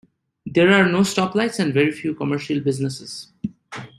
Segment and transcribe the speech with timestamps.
[0.47, 3.31] There are no stoplights and very few commercial businesses.